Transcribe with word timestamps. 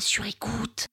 Sur 0.00 0.26
écoute. 0.26 0.86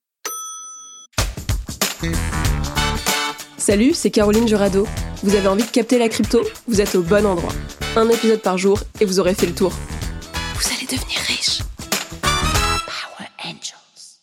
Salut, 3.56 3.94
c'est 3.94 4.10
Caroline 4.10 4.46
Jurado. 4.46 4.86
Vous 5.22 5.34
avez 5.34 5.48
envie 5.48 5.64
de 5.64 5.70
capter 5.70 5.98
la 5.98 6.08
crypto? 6.08 6.42
Vous 6.66 6.80
êtes 6.80 6.94
au 6.94 7.02
bon 7.02 7.24
endroit. 7.24 7.52
Un 7.96 8.08
épisode 8.08 8.42
par 8.42 8.58
jour 8.58 8.80
et 9.00 9.04
vous 9.04 9.18
aurez 9.18 9.34
fait 9.34 9.46
le 9.46 9.54
tour. 9.54 9.72
Vous 10.54 10.72
allez 10.74 10.86
devenir 10.86 11.18
riche. 11.26 11.60
Power 12.20 13.28
Angels. 13.44 14.18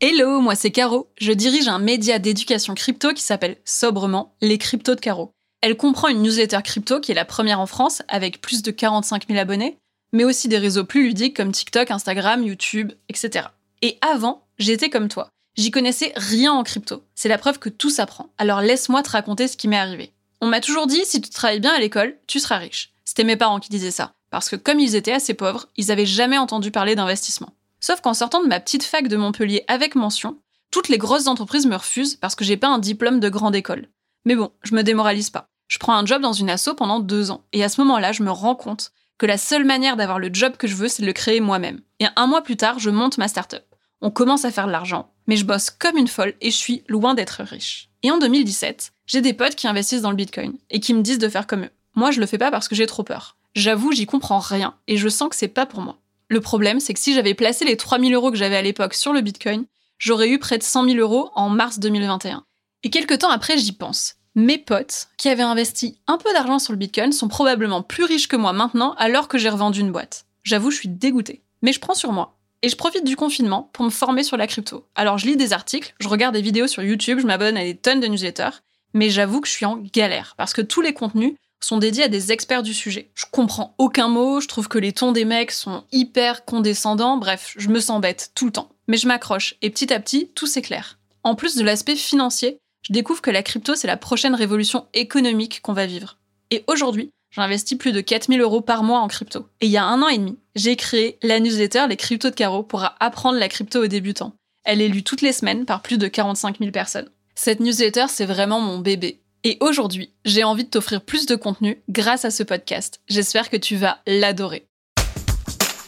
Hello, 0.00 0.40
moi 0.40 0.54
c'est 0.54 0.70
Caro. 0.70 1.08
Je 1.20 1.32
dirige 1.32 1.68
un 1.68 1.78
média 1.78 2.18
d'éducation 2.18 2.74
crypto 2.74 3.12
qui 3.12 3.22
s'appelle 3.22 3.58
sobrement 3.64 4.34
Les 4.40 4.58
Cryptos 4.58 4.94
de 4.94 5.00
Caro. 5.00 5.32
Elle 5.60 5.76
comprend 5.76 6.08
une 6.08 6.22
newsletter 6.22 6.62
crypto 6.64 7.00
qui 7.00 7.12
est 7.12 7.16
la 7.16 7.24
première 7.24 7.60
en 7.60 7.66
France 7.66 8.02
avec 8.08 8.40
plus 8.40 8.62
de 8.62 8.70
45 8.70 9.28
000 9.28 9.38
abonnés, 9.38 9.78
mais 10.12 10.24
aussi 10.24 10.48
des 10.48 10.58
réseaux 10.58 10.84
plus 10.84 11.04
ludiques 11.04 11.36
comme 11.36 11.52
TikTok, 11.52 11.90
Instagram, 11.90 12.42
YouTube, 12.42 12.92
etc. 13.08 13.46
Et 13.84 13.98
avant, 14.00 14.46
j'étais 14.58 14.90
comme 14.90 15.08
toi. 15.08 15.28
J'y 15.56 15.72
connaissais 15.72 16.12
rien 16.14 16.52
en 16.52 16.62
crypto. 16.62 17.02
C'est 17.16 17.28
la 17.28 17.36
preuve 17.36 17.58
que 17.58 17.68
tout 17.68 17.90
s'apprend. 17.90 18.32
Alors 18.38 18.60
laisse-moi 18.60 19.02
te 19.02 19.10
raconter 19.10 19.48
ce 19.48 19.56
qui 19.56 19.66
m'est 19.66 19.76
arrivé. 19.76 20.12
On 20.40 20.46
m'a 20.46 20.60
toujours 20.60 20.86
dit, 20.86 21.04
si 21.04 21.20
tu 21.20 21.30
travailles 21.30 21.60
bien 21.60 21.74
à 21.74 21.80
l'école, 21.80 22.16
tu 22.28 22.38
seras 22.38 22.58
riche. 22.58 22.92
C'était 23.04 23.24
mes 23.24 23.36
parents 23.36 23.58
qui 23.58 23.70
disaient 23.70 23.90
ça. 23.90 24.12
Parce 24.30 24.48
que 24.48 24.56
comme 24.56 24.78
ils 24.78 24.94
étaient 24.94 25.12
assez 25.12 25.34
pauvres, 25.34 25.66
ils 25.76 25.90
avaient 25.90 26.06
jamais 26.06 26.38
entendu 26.38 26.70
parler 26.70 26.94
d'investissement. 26.94 27.52
Sauf 27.80 28.00
qu'en 28.00 28.14
sortant 28.14 28.40
de 28.40 28.48
ma 28.48 28.60
petite 28.60 28.84
fac 28.84 29.08
de 29.08 29.16
Montpellier 29.16 29.64
avec 29.66 29.96
mention, 29.96 30.38
toutes 30.70 30.88
les 30.88 30.96
grosses 30.96 31.26
entreprises 31.26 31.66
me 31.66 31.76
refusent 31.76 32.16
parce 32.16 32.36
que 32.36 32.44
j'ai 32.44 32.56
pas 32.56 32.68
un 32.68 32.78
diplôme 32.78 33.18
de 33.18 33.28
grande 33.28 33.56
école. 33.56 33.88
Mais 34.24 34.36
bon, 34.36 34.52
je 34.62 34.76
me 34.76 34.82
démoralise 34.82 35.30
pas. 35.30 35.48
Je 35.66 35.78
prends 35.78 35.96
un 35.96 36.06
job 36.06 36.22
dans 36.22 36.32
une 36.32 36.50
asso 36.50 36.70
pendant 36.76 37.00
deux 37.00 37.32
ans. 37.32 37.42
Et 37.52 37.64
à 37.64 37.68
ce 37.68 37.80
moment-là, 37.80 38.12
je 38.12 38.22
me 38.22 38.30
rends 38.30 38.54
compte 38.54 38.92
que 39.18 39.26
la 39.26 39.38
seule 39.38 39.64
manière 39.64 39.96
d'avoir 39.96 40.20
le 40.20 40.30
job 40.32 40.56
que 40.56 40.68
je 40.68 40.76
veux, 40.76 40.88
c'est 40.88 41.02
de 41.02 41.06
le 41.06 41.12
créer 41.12 41.40
moi-même. 41.40 41.80
Et 41.98 42.06
un 42.14 42.26
mois 42.28 42.42
plus 42.42 42.56
tard, 42.56 42.78
je 42.78 42.90
monte 42.90 43.18
ma 43.18 43.28
startup 43.28 43.62
on 44.02 44.10
commence 44.10 44.44
à 44.44 44.50
faire 44.50 44.66
de 44.66 44.72
l'argent, 44.72 45.10
mais 45.26 45.36
je 45.36 45.46
bosse 45.46 45.70
comme 45.70 45.96
une 45.96 46.08
folle 46.08 46.34
et 46.40 46.50
je 46.50 46.56
suis 46.56 46.82
loin 46.88 47.14
d'être 47.14 47.42
riche. 47.42 47.88
Et 48.02 48.10
en 48.10 48.18
2017, 48.18 48.92
j'ai 49.06 49.20
des 49.20 49.32
potes 49.32 49.54
qui 49.54 49.68
investissent 49.68 50.02
dans 50.02 50.10
le 50.10 50.16
Bitcoin 50.16 50.54
et 50.70 50.80
qui 50.80 50.92
me 50.92 51.02
disent 51.02 51.18
de 51.18 51.28
faire 51.28 51.46
comme 51.46 51.64
eux. 51.64 51.70
Moi, 51.94 52.10
je 52.10 52.20
le 52.20 52.26
fais 52.26 52.38
pas 52.38 52.50
parce 52.50 52.68
que 52.68 52.74
j'ai 52.74 52.86
trop 52.86 53.04
peur. 53.04 53.36
J'avoue, 53.54 53.92
j'y 53.92 54.06
comprends 54.06 54.40
rien 54.40 54.74
et 54.88 54.96
je 54.96 55.08
sens 55.08 55.28
que 55.28 55.36
c'est 55.36 55.48
pas 55.48 55.66
pour 55.66 55.80
moi. 55.80 55.98
Le 56.28 56.40
problème, 56.40 56.80
c'est 56.80 56.94
que 56.94 57.00
si 57.00 57.14
j'avais 57.14 57.34
placé 57.34 57.64
les 57.64 57.76
3000 57.76 58.12
euros 58.14 58.30
que 58.30 58.36
j'avais 58.36 58.56
à 58.56 58.62
l'époque 58.62 58.94
sur 58.94 59.12
le 59.12 59.20
Bitcoin, 59.20 59.66
j'aurais 59.98 60.30
eu 60.30 60.38
près 60.38 60.58
de 60.58 60.62
100 60.62 60.86
000 60.86 60.96
euros 60.96 61.30
en 61.34 61.48
mars 61.48 61.78
2021. 61.78 62.44
Et 62.82 62.90
quelques 62.90 63.18
temps 63.18 63.30
après, 63.30 63.58
j'y 63.58 63.72
pense. 63.72 64.16
Mes 64.34 64.58
potes, 64.58 65.08
qui 65.18 65.28
avaient 65.28 65.42
investi 65.42 65.98
un 66.06 66.16
peu 66.16 66.32
d'argent 66.32 66.58
sur 66.58 66.72
le 66.72 66.78
Bitcoin, 66.78 67.12
sont 67.12 67.28
probablement 67.28 67.82
plus 67.82 68.04
riches 68.04 68.28
que 68.28 68.36
moi 68.36 68.52
maintenant 68.52 68.94
alors 68.96 69.28
que 69.28 69.38
j'ai 69.38 69.50
revendu 69.50 69.80
une 69.80 69.92
boîte. 69.92 70.24
J'avoue, 70.42 70.70
je 70.70 70.78
suis 70.78 70.88
dégoûtée. 70.88 71.42
Mais 71.60 71.72
je 71.72 71.80
prends 71.80 71.94
sur 71.94 72.12
moi. 72.12 72.38
Et 72.62 72.68
je 72.68 72.76
profite 72.76 73.04
du 73.04 73.16
confinement 73.16 73.70
pour 73.72 73.84
me 73.84 73.90
former 73.90 74.22
sur 74.22 74.36
la 74.36 74.46
crypto. 74.46 74.86
Alors 74.94 75.18
je 75.18 75.26
lis 75.26 75.36
des 75.36 75.52
articles, 75.52 75.94
je 75.98 76.08
regarde 76.08 76.34
des 76.34 76.42
vidéos 76.42 76.68
sur 76.68 76.82
YouTube, 76.82 77.18
je 77.20 77.26
m'abonne 77.26 77.56
à 77.56 77.64
des 77.64 77.76
tonnes 77.76 77.98
de 77.98 78.06
newsletters, 78.06 78.62
mais 78.94 79.10
j'avoue 79.10 79.40
que 79.40 79.48
je 79.48 79.52
suis 79.52 79.66
en 79.66 79.78
galère 79.92 80.34
parce 80.36 80.52
que 80.52 80.62
tous 80.62 80.80
les 80.80 80.94
contenus 80.94 81.34
sont 81.60 81.78
dédiés 81.78 82.04
à 82.04 82.08
des 82.08 82.30
experts 82.30 82.62
du 82.62 82.72
sujet. 82.72 83.10
Je 83.14 83.24
comprends 83.30 83.74
aucun 83.78 84.08
mot, 84.08 84.40
je 84.40 84.46
trouve 84.46 84.68
que 84.68 84.78
les 84.78 84.92
tons 84.92 85.12
des 85.12 85.24
mecs 85.24 85.50
sont 85.50 85.84
hyper 85.90 86.44
condescendants, 86.44 87.16
bref, 87.16 87.54
je 87.56 87.68
me 87.68 87.80
sens 87.80 88.00
bête 88.00 88.30
tout 88.34 88.46
le 88.46 88.52
temps. 88.52 88.70
Mais 88.86 88.96
je 88.96 89.08
m'accroche 89.08 89.54
et 89.62 89.70
petit 89.70 89.92
à 89.92 90.00
petit, 90.00 90.30
tout 90.34 90.46
s'éclaire. 90.46 90.98
En 91.24 91.34
plus 91.34 91.56
de 91.56 91.64
l'aspect 91.64 91.96
financier, 91.96 92.58
je 92.82 92.92
découvre 92.92 93.22
que 93.22 93.30
la 93.30 93.42
crypto, 93.42 93.74
c'est 93.74 93.86
la 93.86 93.96
prochaine 93.96 94.34
révolution 94.34 94.86
économique 94.92 95.60
qu'on 95.62 95.72
va 95.72 95.86
vivre. 95.86 96.18
Et 96.50 96.64
aujourd'hui, 96.66 97.10
J'investis 97.32 97.78
plus 97.78 97.92
de 97.92 98.02
4000 98.02 98.42
euros 98.42 98.60
par 98.60 98.82
mois 98.82 99.00
en 99.00 99.08
crypto. 99.08 99.48
Et 99.62 99.66
il 99.66 99.72
y 99.72 99.78
a 99.78 99.84
un 99.84 100.02
an 100.02 100.08
et 100.08 100.18
demi, 100.18 100.38
j'ai 100.54 100.76
créé 100.76 101.18
la 101.22 101.40
newsletter 101.40 101.86
Les 101.88 101.96
Cryptos 101.96 102.28
de 102.28 102.34
Caro 102.34 102.62
pour 102.62 102.84
apprendre 103.00 103.38
la 103.38 103.48
crypto 103.48 103.82
aux 103.82 103.86
débutants. 103.86 104.34
Elle 104.64 104.82
est 104.82 104.88
lue 104.88 105.02
toutes 105.02 105.22
les 105.22 105.32
semaines 105.32 105.64
par 105.64 105.80
plus 105.80 105.96
de 105.96 106.08
45 106.08 106.58
000 106.58 106.70
personnes. 106.70 107.08
Cette 107.34 107.60
newsletter, 107.60 108.04
c'est 108.08 108.26
vraiment 108.26 108.60
mon 108.60 108.78
bébé. 108.78 109.22
Et 109.44 109.56
aujourd'hui, 109.60 110.12
j'ai 110.26 110.44
envie 110.44 110.64
de 110.64 110.68
t'offrir 110.68 111.00
plus 111.00 111.24
de 111.24 111.34
contenu 111.34 111.82
grâce 111.88 112.26
à 112.26 112.30
ce 112.30 112.42
podcast. 112.42 113.00
J'espère 113.08 113.48
que 113.48 113.56
tu 113.56 113.76
vas 113.76 113.98
l'adorer. 114.06 114.66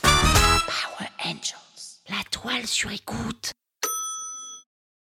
Power 0.02 1.10
Angels. 1.26 2.00
La 2.08 2.24
toile 2.30 2.66
sur 2.66 2.90
écoute. 2.90 3.52